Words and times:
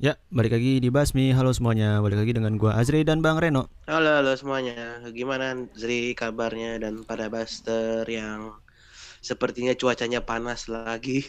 Ya, 0.00 0.16
balik 0.32 0.56
lagi 0.56 0.80
di 0.80 0.88
Basmi. 0.88 1.28
Halo 1.28 1.52
semuanya, 1.52 2.00
balik 2.00 2.24
lagi 2.24 2.32
dengan 2.32 2.56
gua 2.56 2.72
Azri 2.72 3.04
dan 3.04 3.20
Bang 3.20 3.36
Reno. 3.36 3.68
Halo, 3.84 4.16
halo 4.16 4.32
semuanya. 4.32 4.96
Gimana 5.12 5.52
Zri 5.76 6.16
kabarnya 6.16 6.80
dan 6.80 7.04
pada 7.04 7.28
Buster 7.28 8.08
yang 8.08 8.56
sepertinya 9.20 9.76
cuacanya 9.76 10.24
panas 10.24 10.72
lagi. 10.72 11.20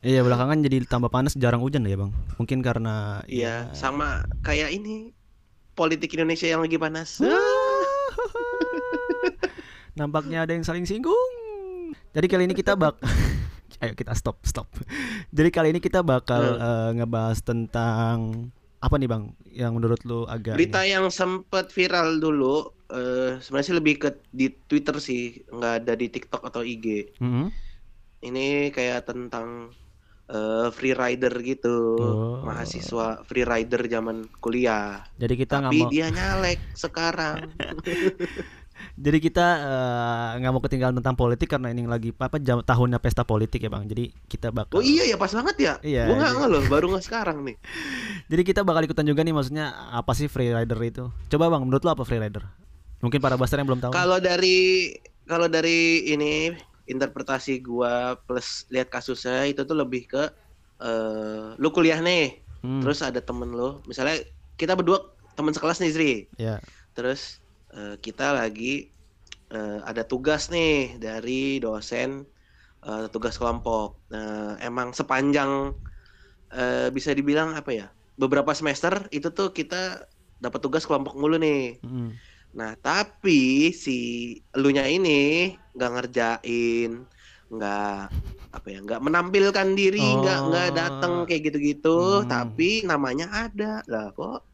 Iya, 0.00 0.24
belakangan 0.24 0.64
jadi 0.64 0.80
tambah 0.88 1.12
panas, 1.12 1.36
jarang 1.36 1.60
hujan 1.60 1.84
ya, 1.84 1.92
Bang. 1.92 2.16
Mungkin 2.40 2.64
karena 2.64 3.20
Iya, 3.28 3.68
sama 3.76 4.24
kayak 4.40 4.72
ini 4.72 5.12
politik 5.76 6.16
Indonesia 6.16 6.48
yang 6.48 6.64
lagi 6.64 6.80
panas. 6.80 7.20
nampaknya 10.00 10.48
ada 10.48 10.56
yang 10.56 10.64
saling 10.64 10.88
singgung. 10.88 11.12
Jadi 12.16 12.26
kali 12.32 12.48
ini 12.48 12.56
kita 12.56 12.80
bak 12.80 12.96
Ayo 13.80 13.96
kita 13.96 14.12
stop, 14.12 14.44
stop. 14.44 14.68
Jadi 15.30 15.48
kali 15.54 15.68
ini 15.70 15.80
kita 15.80 16.02
bakal 16.02 16.58
Hmm. 16.58 16.62
eh, 16.62 16.90
ngebahas 16.98 17.38
tentang 17.40 18.16
apa 18.82 18.94
nih, 18.98 19.08
Bang? 19.10 19.24
Yang 19.46 19.72
menurut 19.78 20.00
lu 20.02 20.20
agak 20.26 20.58
Berita 20.58 20.82
yang 20.82 21.06
sempat 21.12 21.70
viral 21.70 22.18
dulu 22.18 22.66
eh 22.90 23.38
sebenarnya 23.38 23.68
sih 23.70 23.76
lebih 23.78 23.94
ke 24.02 24.08
di 24.34 24.50
Twitter 24.66 24.96
sih, 24.98 25.22
nggak 25.46 25.74
ada 25.86 25.92
di 25.94 26.06
TikTok 26.10 26.42
atau 26.42 26.66
IG. 26.66 26.86
Mhm. 27.22 27.46
Ini 28.20 28.74
kayak 28.74 29.06
tentang 29.06 29.70
eh, 30.30 30.68
free 30.70 30.94
rider 30.94 31.34
gitu, 31.42 31.74
Oh. 31.98 32.42
mahasiswa 32.46 33.22
free 33.26 33.42
rider 33.42 33.82
zaman 33.86 34.26
kuliah. 34.38 35.02
Jadi 35.18 35.34
kita 35.38 35.54
nggak 35.58 35.70
Tapi 35.74 35.78
mau 35.82 35.90
dia 35.90 36.06
nyalek 36.10 36.58
sekarang. 36.74 37.38
Jadi 39.00 39.18
kita 39.20 39.46
eh, 39.60 40.28
nggak 40.40 40.52
mau 40.52 40.62
ketinggalan 40.62 40.96
tentang 41.00 41.16
politik 41.16 41.48
karena 41.50 41.72
ini 41.72 41.88
lagi 41.88 42.12
apa 42.14 42.36
jam, 42.42 42.60
tahunnya 42.60 42.98
pesta 43.00 43.24
politik 43.24 43.64
ya, 43.64 43.70
Bang. 43.72 43.88
Jadi 43.88 44.12
kita 44.28 44.52
bakal 44.52 44.80
Oh 44.80 44.84
iya 44.84 45.08
ya 45.08 45.16
pas 45.16 45.32
banget 45.32 45.56
ya. 45.58 45.74
Iya, 45.80 46.10
Gua 46.10 46.16
nggak 46.20 46.48
loh, 46.48 46.62
baru 46.68 46.86
nggak 46.92 47.04
sekarang 47.04 47.42
nih. 47.44 47.56
Jadi 48.30 48.42
kita 48.44 48.60
bakal 48.62 48.84
ikutan 48.84 49.06
juga 49.08 49.24
nih 49.24 49.34
maksudnya 49.34 49.72
apa 49.90 50.12
sih 50.12 50.28
free 50.28 50.52
rider 50.52 50.78
itu? 50.82 51.04
Coba 51.32 51.48
Bang, 51.48 51.64
menurut 51.64 51.82
lo 51.82 51.90
apa 51.92 52.04
free 52.04 52.20
rider? 52.20 52.44
Mungkin 53.00 53.18
para 53.18 53.40
buster 53.40 53.56
yang 53.56 53.68
belum 53.68 53.80
tahu. 53.80 53.92
Kalau 53.96 54.20
dari 54.20 54.92
kalau 55.24 55.48
dari 55.48 56.10
ini 56.10 56.52
interpretasi 56.84 57.62
gua 57.62 58.18
plus 58.18 58.66
lihat 58.68 58.90
kasusnya 58.90 59.46
itu 59.46 59.62
tuh 59.62 59.78
lebih 59.78 60.10
ke 60.10 60.22
eh 60.80 61.54
lu 61.56 61.68
kuliah 61.70 62.00
nih, 62.00 62.40
Hmm, 62.60 62.84
terus 62.84 63.00
ada 63.00 63.20
temen 63.24 63.48
lu, 63.52 63.80
misalnya 63.88 64.20
kita 64.60 64.76
berdua 64.76 65.00
teman 65.32 65.52
sekelas 65.52 65.80
nih 65.80 65.92
Zri. 65.92 66.12
ya. 66.36 66.60
Terus 66.92 67.40
eh, 67.76 67.94
kita 68.04 68.24
lagi 68.38 68.64
eh, 69.54 69.78
ada 69.90 70.02
tugas 70.10 70.42
nih 70.54 70.98
dari 71.04 71.32
dosen 71.64 72.10
eh, 72.86 73.04
tugas 73.14 73.34
kelompok. 73.40 73.88
Nah, 74.12 74.56
emang 74.68 74.88
sepanjang 74.98 75.52
eh, 76.52 76.88
bisa 76.96 77.10
dibilang 77.18 77.54
apa 77.58 77.70
ya? 77.74 77.86
Beberapa 78.20 78.52
semester 78.58 79.08
itu 79.16 79.28
tuh 79.32 79.48
kita 79.58 79.76
dapat 80.40 80.60
tugas 80.64 80.84
kelompok 80.88 81.14
mulu 81.20 81.36
nih. 81.40 81.80
Mm. 81.84 82.10
Nah, 82.58 82.74
tapi 82.82 83.70
si 83.84 83.92
elunya 84.56 84.84
ini 84.90 85.10
nggak 85.74 85.90
ngerjain, 85.94 86.90
nggak 87.54 87.94
apa 88.50 88.66
ya, 88.66 88.78
nggak 88.82 89.00
menampilkan 89.06 89.68
diri, 89.78 90.02
nggak 90.20 90.38
nggak 90.50 90.66
Oh. 90.66 90.74
datang 90.74 91.12
kayak 91.30 91.42
gitu-gitu, 91.46 92.26
Hmm. 92.26 92.26
tapi 92.26 92.82
namanya 92.90 93.26
ada 93.46 93.80
lah 93.86 94.10
kok. 94.10 94.49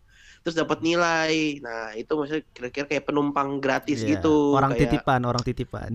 Terus 0.47 0.55
dapat 0.55 0.78
nilai. 0.78 1.58
Nah, 1.58 1.91
itu 1.92 2.06
maksudnya 2.14 2.47
kira-kira 2.55 2.86
kayak 2.86 3.02
penumpang 3.02 3.58
gratis 3.58 4.06
Iya, 4.06 4.14
gitu. 4.14 4.55
Orang 4.55 4.78
kayak, 4.78 4.94
titipan, 4.94 5.20
orang 5.27 5.42
titipan. 5.42 5.91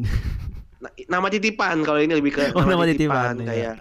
na- 0.83 0.91
nama 1.07 1.27
titipan 1.31 1.79
kalau 1.87 2.03
ini 2.03 2.11
lebih 2.11 2.35
ke 2.35 2.51
Oh, 2.51 2.67
nama, 2.67 2.75
nama 2.75 2.83
titipan, 2.83 2.91
titipan, 2.91 3.33
iya. 3.39 3.47
kayak 3.47 3.75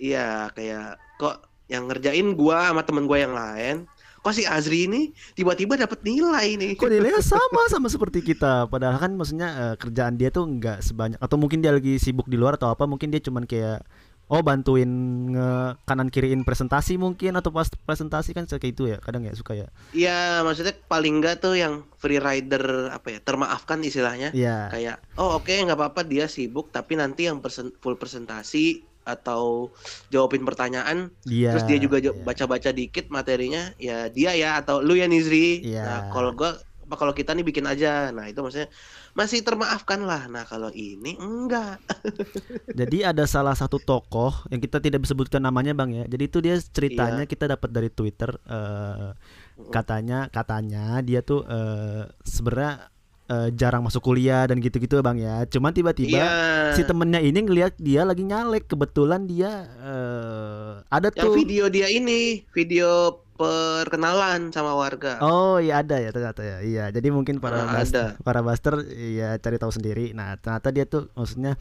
iya, 0.00 0.26
kayak 0.56 0.86
kok 1.20 1.36
yang 1.68 1.84
ngerjain 1.84 2.32
gua 2.32 2.72
sama 2.72 2.80
temen 2.80 3.04
gua 3.04 3.18
yang 3.20 3.36
lain. 3.36 3.84
Kok 4.20 4.32
si 4.32 4.44
Azri 4.44 4.84
ini 4.84 5.00
tiba-tiba 5.32 5.76
dapat 5.76 6.00
nilai 6.00 6.56
nih. 6.56 6.72
Kok 6.76 6.88
nilainya 6.88 7.20
sama 7.20 7.68
sama 7.68 7.88
seperti 7.88 8.20
kita. 8.20 8.68
Padahal 8.68 8.96
kan 8.96 9.12
maksudnya 9.12 9.48
eh, 9.48 9.74
kerjaan 9.76 10.16
dia 10.16 10.28
tuh 10.28 10.44
nggak 10.44 10.80
sebanyak 10.80 11.16
atau 11.16 11.36
mungkin 11.36 11.60
dia 11.60 11.72
lagi 11.72 11.96
sibuk 11.96 12.24
di 12.24 12.36
luar 12.36 12.56
atau 12.56 12.68
apa, 12.68 12.84
mungkin 12.84 13.08
dia 13.08 13.20
cuman 13.20 13.44
kayak 13.44 13.80
oh 14.30 14.40
bantuin 14.46 14.88
nge 15.34 15.50
kanan 15.84 16.08
kiriin 16.08 16.46
presentasi 16.46 16.96
mungkin 16.96 17.34
atau 17.34 17.50
pas 17.50 17.66
presentasi 17.66 18.30
kan 18.30 18.46
kayak 18.46 18.70
itu 18.70 18.86
ya. 18.86 19.02
Kadang 19.02 19.26
ya 19.26 19.34
suka 19.34 19.58
ya. 19.58 19.66
Iya, 19.90 20.46
maksudnya 20.46 20.78
paling 20.86 21.18
enggak 21.18 21.42
tuh 21.42 21.58
yang 21.58 21.82
free 21.98 22.22
rider 22.22 22.94
apa 22.94 23.18
ya, 23.18 23.20
termaafkan 23.20 23.82
istilahnya. 23.82 24.30
Iya. 24.30 24.70
Kayak, 24.70 24.96
oh 25.18 25.42
oke 25.42 25.50
nggak 25.50 25.76
apa-apa 25.76 26.06
dia 26.06 26.30
sibuk, 26.30 26.70
tapi 26.70 26.94
nanti 26.94 27.26
yang 27.26 27.42
persen- 27.42 27.74
full 27.82 27.98
presentasi 27.98 28.86
atau 29.00 29.72
jawabin 30.12 30.46
pertanyaan, 30.46 31.10
Dia. 31.26 31.50
terus 31.50 31.66
dia 31.66 31.80
juga 31.82 31.98
baca-baca 32.22 32.70
dikit 32.70 33.10
materinya, 33.10 33.74
ya 33.80 34.06
dia 34.12 34.36
ya 34.38 34.60
atau 34.60 34.78
lu 34.78 34.94
ya 34.94 35.10
Nizri. 35.10 35.64
Iya. 35.66 35.82
Nah 35.82 36.00
kalau 36.14 36.30
gua, 36.36 36.54
apa 36.90 36.98
kalau 36.98 37.14
kita 37.14 37.38
nih 37.38 37.46
bikin 37.46 37.62
aja, 37.64 38.10
nah 38.10 38.26
itu 38.26 38.42
maksudnya 38.42 38.66
masih 39.14 39.46
termaafkan 39.46 40.02
lah. 40.02 40.26
Nah 40.26 40.42
kalau 40.42 40.74
ini 40.74 41.14
enggak. 41.14 41.78
Jadi 42.82 43.06
ada 43.06 43.22
salah 43.30 43.54
satu 43.54 43.78
tokoh 43.78 44.34
yang 44.50 44.58
kita 44.58 44.82
tidak 44.82 45.06
bisa 45.06 45.14
sebutkan 45.14 45.38
namanya 45.38 45.70
bang 45.70 46.02
ya. 46.02 46.04
Jadi 46.10 46.24
itu 46.26 46.38
dia 46.42 46.58
ceritanya 46.58 47.22
Iya. 47.22 47.30
kita 47.30 47.46
dapat 47.46 47.70
dari 47.70 47.94
Twitter. 47.94 48.34
eh, 48.42 49.14
katanya 49.70 50.26
katanya 50.26 50.98
dia 50.98 51.22
tuh 51.22 51.46
eh, 51.46 52.10
sebenarnya 52.26 52.90
eh, 53.30 53.48
jarang 53.52 53.80
masuk 53.80 54.02
kuliah 54.02 54.42
dan 54.44 54.58
gitu-gitu 54.58 54.98
bang 54.98 55.16
ya. 55.16 55.46
Cuman 55.46 55.70
tiba-tiba 55.70 56.18
Iya. 56.18 56.74
si 56.74 56.82
temennya 56.82 57.18
ini 57.18 57.38
ngelihat 57.38 57.78
dia 57.78 58.02
lagi 58.02 58.20
nyalek. 58.20 58.66
Kebetulan 58.66 59.24
dia 59.24 59.70
eh, 59.78 60.70
ada 60.84 61.08
Yang 61.08 61.22
tuh. 61.22 61.34
video 61.36 61.64
dia 61.66 61.86
ini, 61.86 62.42
video 62.50 63.22
perkenalan 63.40 64.50
sama 64.50 64.74
warga. 64.74 65.16
Oh 65.20 65.56
iya 65.56 65.80
ada 65.80 65.96
ya 65.96 66.10
ternyata 66.10 66.42
ya. 66.42 66.58
Iya 66.60 66.84
jadi 66.90 67.08
mungkin 67.08 67.38
para 67.38 67.64
Ah, 67.64 67.72
bas- 67.72 67.88
ada. 67.88 68.18
para 68.20 68.40
buster 68.40 68.82
ya 68.90 69.38
cari 69.38 69.56
tahu 69.56 69.70
sendiri. 69.70 70.12
Nah 70.12 70.36
ternyata 70.36 70.68
dia 70.68 70.84
tuh 70.84 71.08
maksudnya 71.14 71.56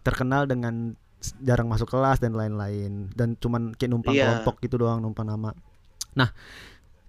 terkenal 0.00 0.44
dengan 0.44 0.94
jarang 1.40 1.66
masuk 1.66 1.88
kelas 1.88 2.20
dan 2.20 2.36
lain-lain 2.36 3.08
dan 3.12 3.34
cuman 3.34 3.72
kayak 3.72 3.90
numpang 3.90 4.12
Iya. 4.12 4.44
kelompok 4.44 4.60
gitu 4.60 4.76
doang 4.76 5.00
numpang 5.00 5.24
nama. 5.24 5.56
Nah 6.14 6.30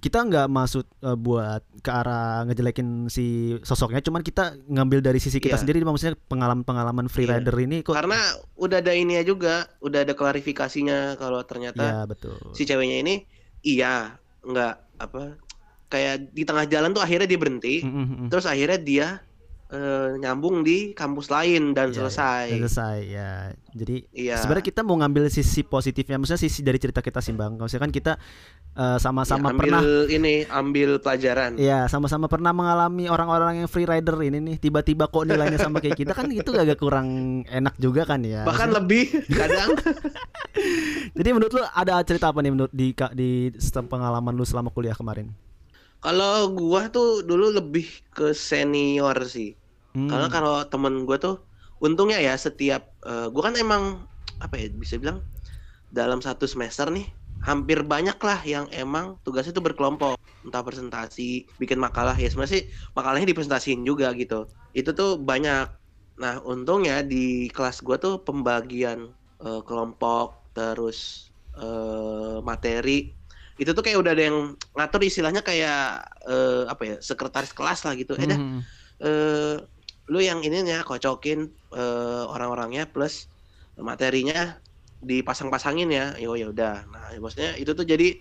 kita 0.05 0.21
nggak 0.21 0.45
maksud 0.47 0.85
eh, 1.01 1.17
buat 1.17 1.65
ke 1.81 1.89
arah 1.89 2.45
ngejelekin 2.45 3.09
si 3.09 3.25
sosoknya, 3.65 4.05
cuman 4.05 4.21
kita 4.21 4.53
ngambil 4.69 5.01
dari 5.01 5.17
sisi 5.17 5.41
kita 5.41 5.57
Iya. 5.57 5.61
sendiri, 5.65 5.81
maksudnya 5.81 6.13
pengalaman-pengalaman 6.29 7.09
free 7.09 7.25
Iya. 7.25 7.41
rider 7.41 7.57
ini 7.57 7.81
kok. 7.81 7.97
Karena 7.97 8.21
udah 8.53 8.85
ada 8.85 8.93
ini 8.93 9.17
juga, 9.25 9.65
udah 9.81 10.05
ada 10.05 10.13
klarifikasinya 10.13 11.17
kalau 11.17 11.41
ternyata 11.41 11.81
ya 11.81 11.99
betul. 12.05 12.37
si 12.53 12.63
ceweknya 12.63 13.01
ini 13.01 13.15
iya 13.65 14.13
nggak 14.45 14.73
apa 15.01 15.41
kayak 15.89 16.29
di 16.31 16.45
tengah 16.45 16.65
jalan 16.65 16.93
tuh 16.93 17.01
akhirnya 17.01 17.25
dia 17.25 17.39
berhenti, 17.39 17.81
Mm, 17.81 17.89
mm, 17.89 18.05
mm. 18.05 18.27
terus 18.29 18.45
akhirnya 18.45 18.77
dia 18.77 19.07
eh, 19.67 20.09
nyambung 20.17 20.61
di 20.61 20.91
kampus 20.91 21.27
lain 21.27 21.73
dan 21.73 21.89
Iya, 21.89 21.95
selesai. 21.97 22.45
iya, 22.47 22.57
selesai 22.59 22.97
ya. 23.03 23.31
Jadi 23.75 23.95
Iya. 24.09 24.37
sebenarnya 24.37 24.65
kita 24.65 24.81
mau 24.81 24.95
ngambil 24.95 25.27
sisi 25.27 25.61
positifnya, 25.61 26.15
maksudnya 26.15 26.39
sisi 26.39 26.61
dari 26.61 26.77
cerita 26.77 26.99
kita 26.99 27.19
sih 27.19 27.31
bang. 27.31 27.55
Maksudnya 27.55 27.81
kan 27.81 27.91
kita 27.91 28.13
eh, 28.73 28.97
sama-sama 28.99 29.49
Ya, 29.49 29.51
ambil 29.51 29.61
pernah, 29.63 29.81
ini 30.05 30.33
ambil 30.45 30.89
pelajaran. 30.99 31.55
ya 31.55 31.87
sama-sama 31.87 32.27
pernah 32.27 32.51
mengalami 32.51 33.07
orang-orang 33.07 33.63
yang 33.63 33.67
free 33.67 33.83
rider 33.83 34.19
ini 34.19 34.37
nih. 34.37 34.55
Tiba-tiba 34.59 35.07
kok 35.07 35.23
nilainya 35.23 35.55
sama 35.57 35.79
kayak 35.79 35.95
kita 35.95 36.11
kan 36.11 36.27
itu 36.27 36.51
agak 36.51 36.75
kurang 36.75 37.07
enak 37.45 37.73
juga 37.77 38.03
kan 38.03 38.19
ya. 38.21 38.43
Bahkan 38.43 38.69
lebih 38.75 39.07
kadang 39.29 39.79
Jadi 41.17 41.29
menurut 41.31 41.51
lu 41.51 41.63
ada 41.63 41.99
cerita 42.03 42.31
apa 42.31 42.39
nih 42.39 42.51
menurut 42.51 42.71
di 42.71 42.91
di 43.13 43.29
sistem 43.55 43.87
pengalaman 43.87 44.31
lu 44.31 44.43
selama 44.43 44.69
kuliah 44.69 44.93
kemarin? 44.93 45.31
Kalau 46.05 46.53
gua 46.53 46.81
tuh 46.93 47.25
dulu 47.29 47.45
lebih 47.57 47.85
ke 48.13 48.29
senior 48.49 49.17
sih. 49.25 49.57
Hmm. 49.97 50.05
Karena 50.05 50.27
kalau 50.29 50.53
temen 50.71 50.93
gua 51.07 51.17
tuh 51.17 51.35
untungnya 51.81 52.21
ya 52.21 52.33
setiap 52.37 52.81
eh, 53.09 53.27
gua 53.33 53.41
kan 53.49 53.55
emang 53.57 53.83
apa 54.37 54.53
ya 54.61 54.65
bisa 54.83 55.01
bilang 55.01 55.17
dalam 55.89 56.19
satu 56.21 56.45
semester 56.45 56.87
nih 56.93 57.05
hampir 57.47 57.79
banyak 57.85 58.17
lah 58.27 58.39
yang 58.45 58.65
emang 58.73 59.17
tugasnya 59.25 59.53
tuh 59.57 59.65
berkelompok 59.65 60.17
entah 60.45 60.61
presentasi 60.67 61.49
bikin 61.61 61.79
makalah 61.81 62.13
ya 62.17 62.27
sebenarnya 62.29 62.53
sih 62.61 62.63
makalahnya 62.97 63.27
dipresentasiin 63.31 63.81
juga 63.89 64.13
gitu 64.21 64.49
itu 64.77 64.89
tuh 64.99 65.17
banyak 65.29 65.65
nah 66.21 66.35
untungnya 66.45 67.01
di 67.11 67.49
kelas 67.55 67.81
gua 67.85 67.97
tuh 68.05 68.13
pembagian 68.27 68.99
eh, 69.45 69.61
kelompok 69.67 70.53
terus 70.57 70.97
eh, 71.57 72.37
materi 72.49 72.91
itu 73.55 73.71
tuh 73.71 73.83
kayak 73.83 73.99
udah 74.03 74.11
ada 74.11 74.23
yang 74.27 74.37
ngatur 74.75 75.01
istilahnya 75.07 75.39
kayak 75.39 76.03
eh, 76.27 76.63
apa 76.67 76.81
ya 76.83 76.95
sekretaris 76.99 77.55
kelas 77.55 77.87
lah 77.87 77.93
gitu. 77.95 78.13
Eh 78.19 78.27
dah. 78.27 78.39
Hmm. 78.39 78.61
eh 79.03 79.55
lu 80.05 80.19
yang 80.21 80.39
ininya 80.45 80.85
kocokin 80.85 81.49
eh, 81.73 82.23
orang-orangnya 82.29 82.85
plus 82.91 83.31
materinya 83.79 84.59
dipasang-pasangin 84.99 85.89
ya. 85.91 86.05
Yo 86.19 86.35
ya 86.35 86.51
udah. 86.51 86.75
Nah 86.91 87.05
ya 87.15 87.19
maksudnya 87.23 87.51
itu 87.55 87.71
tuh 87.71 87.87
jadi 87.87 88.15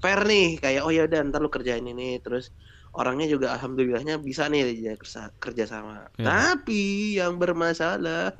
fair 0.00 0.20
nih. 0.24 0.56
Kayak 0.60 0.82
oh 0.88 0.92
ya 0.92 1.04
udah 1.04 1.18
ntar 1.28 1.40
lu 1.44 1.52
kerjain 1.52 1.84
ini. 1.84 2.16
Terus 2.24 2.48
orangnya 2.96 3.28
juga 3.28 3.52
alhamdulillahnya 3.56 4.18
bisa 4.18 4.48
nih 4.48 4.96
kerja, 4.96 5.30
kerja 5.36 5.64
sama. 5.68 6.08
Ya. 6.16 6.24
tapi 6.24 7.14
yang 7.20 7.36
bermasalah 7.36 8.32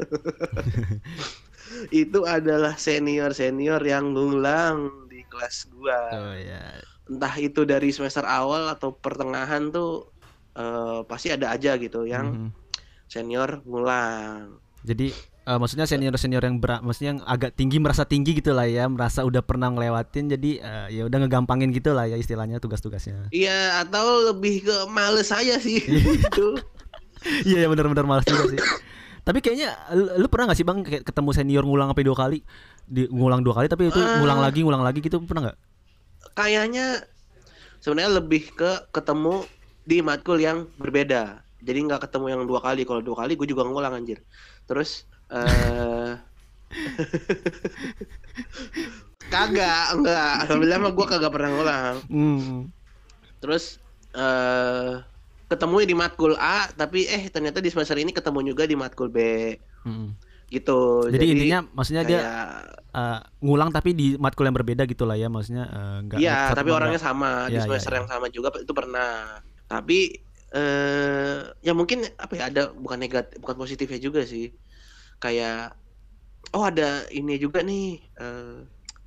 itu 1.93 2.21
adalah 2.25 2.75
senior 2.81 3.37
senior 3.37 3.81
yang 3.85 4.17
ngulang 4.17 5.08
kelas 5.29 5.69
gua. 5.71 5.99
Oh 6.11 6.35
ya. 6.35 6.83
Entah 7.05 7.35
itu 7.37 7.65
dari 7.65 7.89
semester 7.89 8.25
awal 8.25 8.69
atau 8.69 8.93
pertengahan 8.93 9.69
tuh 9.69 10.09
eh, 10.53 11.01
pasti 11.05 11.31
ada 11.31 11.55
aja 11.55 11.77
gitu 11.77 12.03
yang 12.03 12.35
Mhm. 12.35 12.51
senior 13.07 13.63
ngulang. 13.63 14.59
Jadi 14.83 15.15
eh, 15.49 15.57
maksudnya 15.57 15.87
senior-senior 15.87 16.45
yang 16.45 16.61
berat, 16.61 16.85
maksudnya 16.85 17.17
yang 17.17 17.23
agak 17.25 17.57
tinggi 17.57 17.81
merasa 17.81 18.05
tinggi 18.05 18.37
gitu 18.37 18.53
lah 18.53 18.67
ya, 18.67 18.85
merasa 18.85 19.25
udah 19.25 19.41
pernah 19.41 19.73
ngelewatin 19.73 20.29
jadi 20.29 20.51
eh, 20.61 20.87
ya 20.93 21.03
udah 21.09 21.19
ngegampangin 21.25 21.73
gitu 21.73 21.97
lah 21.97 22.05
ya 22.05 22.17
istilahnya 22.17 22.59
tugas-tugasnya. 22.59 23.33
Iya, 23.33 23.81
atau 23.81 24.29
lebih 24.29 24.69
ke 24.69 24.77
males 24.91 25.33
aja 25.33 25.57
sih 25.57 25.81
gitu. 26.21 26.59
Iya 27.47 27.65
ya 27.65 27.69
benar-benar 27.69 28.05
malas 28.05 28.27
juga 28.27 28.45
sih. 28.51 28.61
Tapi 29.25 29.39
kayaknya 29.41 29.73
lu, 29.93 30.25
lu 30.25 30.27
pernah 30.29 30.53
gak 30.53 30.59
sih 30.59 30.65
bang 30.65 30.81
ketemu 30.85 31.31
senior 31.33 31.65
ngulang 31.65 31.93
sampai 31.93 32.05
dua 32.07 32.17
kali, 32.17 32.39
di, 32.89 33.05
ngulang 33.09 33.45
dua 33.45 33.61
kali 33.61 33.69
tapi 33.69 33.89
itu 33.89 34.01
Ah. 34.01 34.19
ngulang 34.19 34.41
lagi 34.41 34.65
ngulang 34.65 34.81
lagi 34.81 34.99
gitu 34.99 35.21
pernah 35.23 35.53
nggak? 35.53 35.59
Kayaknya 36.35 37.05
sebenarnya 37.79 38.19
lebih 38.19 38.53
ke 38.53 38.91
ketemu 38.91 39.45
di 39.85 40.01
matkul 40.01 40.41
yang 40.41 40.67
berbeda. 40.77 41.45
Jadi 41.61 41.79
nggak 41.85 42.09
ketemu 42.09 42.27
yang 42.33 42.43
dua 42.45 42.61
kali. 42.61 42.83
Kalau 42.83 43.03
dua 43.03 43.25
kali 43.25 43.35
gue 43.35 43.47
juga 43.47 43.67
ngulang 43.67 43.95
anjir. 43.95 44.23
Terus 44.65 45.05
eh 45.29 46.17
kagak, 49.33 49.87
enggak. 49.95 50.33
Alhamdulillah 50.47 50.81
mah 50.81 50.93
gue 50.93 51.07
kagak 51.07 51.33
pernah 51.33 51.51
ngulang. 51.53 51.95
Hmm. 52.09 52.59
Terus 53.41 53.79
eh 54.15 55.03
ketemu 55.49 55.75
di 55.85 55.97
matkul 55.97 56.37
A, 56.37 56.69
tapi 56.73 57.09
eh 57.09 57.29
ternyata 57.33 57.61
di 57.65 57.73
semester 57.73 57.97
ini 57.97 58.13
ketemu 58.13 58.53
juga 58.53 58.69
di 58.69 58.77
matkul 58.77 59.09
B 59.09 59.19
Hmm. 59.87 60.13
Gitu. 60.49 61.09
Jadi, 61.13 61.25
intinya 61.37 61.59
maksudnya 61.77 62.03
dia 62.09 62.19
kayak 62.25 62.49
eh, 62.97 63.21
ngulang 63.45 63.71
tapi 63.71 63.93
di 63.93 64.17
matkul 64.17 64.49
yang 64.49 64.57
berbeda 64.57 64.89
gitu 64.89 65.05
lah 65.05 65.17
ya 65.17 65.29
maksudnya 65.29 65.65
eh, 65.69 65.97
nggak 66.09 66.19
Iya, 66.19 66.39
tapi 66.57 66.71
orangnya 66.73 67.01
sama 67.01 67.53
di 67.53 67.57
Iya, 67.57 67.61
iya, 67.61 67.65
semester 67.69 67.93
iya. 67.93 67.99
yang 68.01 68.09
sama 68.09 68.27
juga 68.33 68.49
itu 68.57 68.73
pernah. 68.73 69.41
Tapi 69.69 69.99
eh 70.49 71.39
ya 71.61 71.73
mungkin 71.77 72.09
apa 72.17 72.33
ya 72.41 72.49
ada 72.49 72.73
bukan 72.73 72.97
negatif, 72.97 73.37
bukan 73.45 73.57
positifnya 73.61 74.01
juga 74.01 74.25
sih. 74.25 74.49
Kayak 75.21 75.77
oh 76.57 76.65
ada 76.65 77.05
ini 77.13 77.37
juga 77.37 77.61
nih 77.61 78.01
eh 78.17 78.57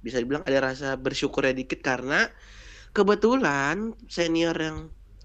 bisa 0.02 0.18
dibilang 0.22 0.46
ada 0.46 0.60
rasa 0.74 0.98
bersyukurnya 0.98 1.54
dikit 1.54 1.82
karena 1.86 2.30
kebetulan 2.94 3.94
senior 4.10 4.56
yang 4.58 4.78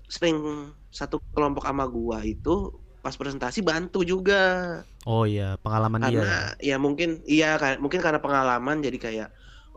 sering 0.07 0.71
satu 0.93 1.19
kelompok 1.35 1.67
sama 1.67 1.85
gua 1.91 2.23
itu 2.23 2.71
pas 3.07 3.15
presentasi 3.15 3.63
bantu 3.63 4.03
juga 4.03 4.83
Oh 5.07 5.23
iya 5.23 5.55
pengalaman 5.63 6.03
dia. 6.03 6.11
ya. 6.11 6.11
karena 6.11 6.35
ya 6.59 6.77
mungkin 6.83 7.23
iya 7.23 7.55
mungkin 7.79 8.03
karena 8.03 8.19
pengalaman 8.19 8.83
jadi 8.83 8.99
kayak 8.99 9.29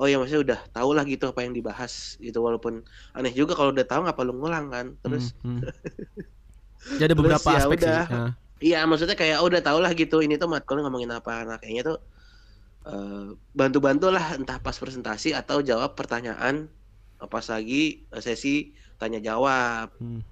oh 0.01 0.09
ya 0.09 0.17
maksudnya 0.17 0.41
udah 0.41 0.59
tau 0.73 0.89
lah 0.97 1.05
gitu 1.05 1.29
apa 1.29 1.45
yang 1.45 1.53
dibahas 1.53 2.17
gitu 2.17 2.41
walaupun 2.41 2.81
aneh 3.13 3.29
juga 3.29 3.53
kalau 3.53 3.69
udah 3.69 3.85
tahu 3.85 4.01
ngapa 4.09 4.21
lu 4.25 4.33
ngulang 4.33 4.73
kan 4.73 4.85
terus 5.05 5.37
Hmm, 5.45 5.61
hmm. 5.61 5.69
Ya 6.97 7.05
ada 7.05 7.13
terus 7.13 7.19
beberapa 7.19 7.47
ya 7.51 7.57
aspek 7.61 7.77
sih. 7.77 7.85
udah. 7.85 8.03
Nah, 8.09 8.31
iya 8.63 8.79
maksudnya 8.87 9.13
kayak 9.13 9.37
oh, 9.43 9.47
udah 9.51 9.61
tau 9.61 9.77
lah 9.77 9.91
gitu 9.93 10.23
ini 10.25 10.39
tuh 10.41 10.49
matkulnya 10.49 10.87
ngomongin 10.87 11.11
apa 11.13 11.45
nah 11.45 11.61
kayaknya 11.61 11.83
tuh 11.85 11.97
eh, 12.87 13.27
bantu-bantu 13.53 14.09
lah 14.09 14.33
entah 14.33 14.57
pas 14.57 14.73
presentasi 14.73 15.35
atau 15.35 15.61
jawab 15.61 15.93
pertanyaan 15.93 16.71
pas 17.19 17.45
lagi 17.45 18.07
sesi 18.17 18.71
tanya 18.95 19.19
jawab 19.19 19.91
hmm. 19.99 20.23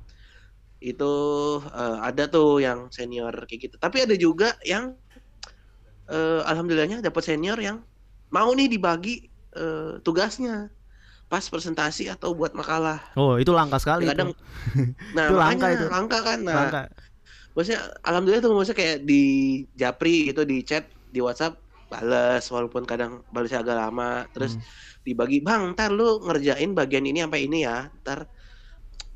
Itu 0.81 1.05
eh, 1.73 1.97
ada 2.07 2.23
tuh 2.33 2.47
yang 2.65 2.79
senior 2.95 3.33
kayak 3.47 3.61
gitu. 3.69 3.75
Tapi 3.83 3.97
ada 4.05 4.15
juga 4.17 4.45
yang 4.65 4.93
eh, 6.11 6.41
alhamdulillahnya 6.49 6.97
dapat 7.05 7.23
senior 7.23 7.57
yang 7.59 7.77
mau 8.35 8.49
nih 8.57 8.67
dibagi 8.73 9.27
eh, 9.57 9.99
tugasnya 10.05 10.71
pas 11.31 11.45
presentasi 11.53 12.03
atau 12.13 12.31
buat 12.39 12.53
makalah. 12.55 12.99
Oh 13.17 13.33
itu 13.41 13.51
langka 13.57 13.77
sekali. 13.81 14.05
Kadang 14.09 14.29
itu. 14.31 14.43
nah 15.15 15.27
Itu 15.27 15.33
langka 15.41 15.67
itu. 15.75 15.85
langka 15.93 16.17
kan. 16.27 16.39
Nah, 16.47 16.55
langka. 16.59 16.81
maksudnya 17.55 17.81
alhamdulillah 18.07 18.43
tuh 18.45 18.53
maksudnya 18.57 18.79
kayak 18.83 18.97
di 19.09 19.21
Japri 19.81 20.13
gitu 20.31 20.41
di 20.51 20.57
chat 20.69 20.83
di 21.15 21.19
WhatsApp 21.23 21.53
balas 21.91 22.43
walaupun 22.53 22.83
kadang 22.83 23.23
balasnya 23.33 23.63
agak 23.63 23.77
lama 23.79 24.27
terus 24.35 24.59
Hmm. 24.59 24.63
dibagi 25.07 25.39
bang 25.47 25.71
ntar 25.73 25.89
lu 25.95 26.19
ngerjain 26.27 26.71
bagian 26.75 27.05
ini 27.09 27.19
sampai 27.23 27.41
ini 27.47 27.57
ya 27.67 27.87
ntar 28.03 28.27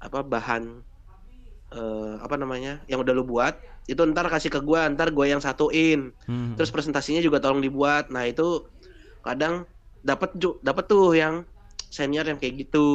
apa 0.01 0.19
bahan 0.25 0.63
eh, 1.71 2.13
apa 2.19 2.35
namanya 2.35 2.83
yang 2.85 2.99
udah 2.99 3.13
lu 3.15 3.23
buat 3.23 3.55
itu 3.89 3.97
ntar 4.13 4.27
kasih 4.29 4.51
ke 4.53 4.59
gua 4.61 4.85
ntar 4.91 5.09
gua 5.15 5.25
yang 5.25 5.41
satuin. 5.41 6.13
Hmm. 6.29 6.53
terus 6.59 6.69
presentasinya 6.69 7.23
juga 7.23 7.41
tolong 7.41 7.63
dibuat. 7.63 8.11
Nah 8.13 8.27
itu 8.27 8.67
kadang 9.25 9.65
dapat 10.05 10.33
dapat 10.61 10.85
tuh 10.85 11.15
yang 11.17 11.47
senior 11.89 12.27
yang 12.27 12.37
kayak 12.37 12.67
gitu. 12.67 12.87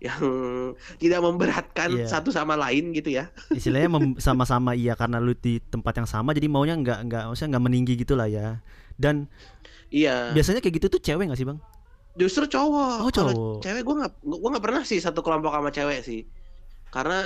Yang 0.00 0.24
tidak 1.02 1.20
memberatkan 1.20 1.88
Iya. 1.92 2.08
satu 2.08 2.32
sama 2.32 2.56
lain 2.56 2.96
gitu 2.96 3.12
ya. 3.12 3.28
Istilahnya 3.58 3.88
sama-sama 4.18 4.72
iya 4.74 4.96
karena 4.96 5.20
lu 5.20 5.36
di 5.36 5.60
tempat 5.60 6.00
yang 6.02 6.08
sama 6.08 6.32
jadi 6.32 6.48
maunya 6.48 6.74
nggak 6.74 6.98
nggak 7.06 7.22
maksudnya 7.30 7.50
nggak 7.56 7.64
meninggi 7.68 7.94
gitu 8.00 8.16
lah 8.18 8.26
ya. 8.26 8.58
Dan 8.96 9.28
iya. 9.92 10.32
biasanya 10.32 10.64
kayak 10.64 10.80
gitu 10.82 10.86
tuh 10.92 11.00
cewek 11.00 11.30
nggak 11.30 11.38
sih 11.38 11.46
bang? 11.46 11.60
Justru 12.18 12.42
cowok. 12.50 13.06
Oh, 13.06 13.12
cowok. 13.12 13.34
cewek 13.62 13.82
gua 13.86 13.94
nggak 14.04 14.12
gua 14.24 14.48
nggak 14.56 14.64
pernah 14.66 14.82
sih 14.82 14.98
satu 14.98 15.22
kelompok 15.22 15.54
sama 15.54 15.70
cewek 15.70 16.02
sih 16.02 16.26
karena 16.90 17.18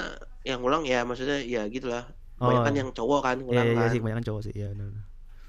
yang 0.43 0.61
ngulang 0.61 0.85
ya 0.85 1.03
maksudnya 1.03 1.41
ya 1.41 1.65
gitulah 1.67 2.05
Oh. 2.35 2.51
kebanyakan 2.51 2.75
yang 2.75 2.89
cowok 2.91 3.21
kan 3.23 3.37
iya 3.37 3.43
ngulang 3.43 3.65
iya 3.65 3.77
kan 3.77 3.89
sih 3.89 3.99
kebanyakan 3.99 4.25
cowok 4.25 4.43
sih 4.43 4.53
iya 4.55 4.69
benar. 4.69 4.91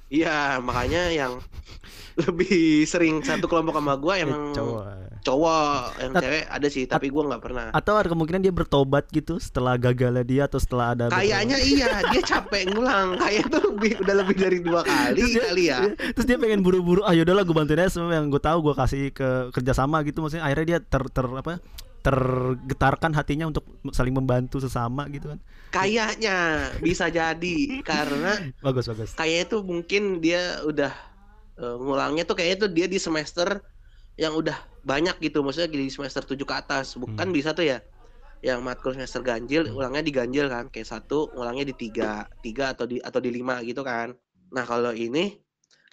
Iya, 0.06 0.38
makanya 0.62 1.01
yang 1.09 1.33
lebih 2.21 2.56
sering 2.85 3.19
satu 3.19 3.45
kelompok 3.45 3.73
sama 3.73 3.97
gua 3.97 4.13
Eh, 4.15 4.21
emang 4.21 4.53
cowok 4.57 4.81
cowok, 5.19 5.73
yang 5.97 6.12
Tat- 6.13 6.21
cewek 6.21 6.44
ada 6.45 6.67
sih, 6.69 6.83
tapi 6.85 7.09
gua 7.09 7.25
nggak 7.25 7.41
pernah. 7.41 7.65
atau 7.73 7.97
ada 7.97 8.06
kemungkinan 8.06 8.38
dia 8.39 8.53
bertobat 8.53 9.09
gitu 9.09 9.35
setelah 9.38 9.73
gagalnya 9.75 10.21
dia 10.21 10.45
atau 10.45 10.56
setelah 10.56 10.94
ada 10.94 11.09
Kayaknya 11.09 11.57
iya, 11.59 11.89
dia 12.06 12.21
capek 12.23 12.69
ngulang. 12.69 13.17
Kayak 13.25 13.50
tuh 13.50 13.62
lebih 13.67 13.91
udah 14.00 14.15
lebih 14.15 14.35
dari 14.38 14.59
dua 14.62 14.81
kali 14.83 15.17
Terus 15.17 15.31
dia- 15.31 15.44
kali 15.44 15.63
ya. 15.65 15.79
terus 16.13 16.25
dia 16.27 16.38
pengen 16.38 16.62
buru-buru 16.62 17.01
ah 17.01 17.12
yaudahlah 17.12 17.41
gue 17.41 17.56
bantuin 17.56 17.81
aja 17.81 17.89
semua 17.91 18.13
yang 18.13 18.29
gue 18.29 18.39
tahu 18.39 18.62
gue 18.62 18.75
kasih 18.77 19.09
ke 19.09 19.29
kerjasama 19.51 20.06
gitu 20.06 20.21
maksudnya 20.21 20.45
akhirnya 20.45 20.65
dia 20.67 20.79
ter, 20.79 21.01
ter 21.03 21.25
apa 21.25 21.57
tergetarkan 22.05 23.11
hatinya 23.17 23.45
untuk 23.51 23.65
saling 23.97 24.13
membantu 24.13 24.57
sesama 24.61 25.09
gitu 25.09 25.33
kan 25.33 25.39
Kayaknya 25.73 26.37
bisa 26.79 27.11
jadi 27.11 27.57
karena 27.83 28.31
bagus 28.65 28.85
bagus 28.87 29.11
kayaknya 29.17 29.45
tuh 29.51 29.61
mungkin 29.67 30.01
dia 30.23 30.63
udah 30.63 30.93
eh, 31.59 31.75
ngulangnya 31.81 32.24
tuh 32.29 32.35
kayaknya 32.38 32.57
tuh 32.67 32.71
dia 32.71 32.88
di 32.88 33.00
semester 33.01 33.50
yang 34.15 34.33
udah 34.38 34.55
banyak 34.85 35.17
gitu, 35.19 35.43
maksudnya 35.43 35.69
di 35.71 35.89
semester 35.91 36.24
7 36.24 36.45
ke 36.47 36.55
atas. 36.55 36.95
Bukan 36.95 37.29
Hmm. 37.29 37.35
bisa 37.35 37.51
tuh 37.57 37.65
ya. 37.67 37.79
Yang 38.45 38.59
matkul 38.63 38.93
semester 38.95 39.21
ganjil, 39.25 39.67
ulangnya 39.74 40.03
diganjil 40.05 40.47
kan, 40.51 40.69
kayak 40.74 40.88
satu 40.88 41.33
ngulangnya 41.35 41.65
di 41.71 41.75
tiga, 41.75 42.29
tiga 42.45 42.74
atau 42.77 42.85
di 42.88 42.97
atau 43.01 43.19
di 43.19 43.31
lima 43.33 43.59
gitu 43.65 43.81
kan. 43.83 44.13
Nah 44.53 44.63
kalau 44.67 44.93
ini 44.95 45.35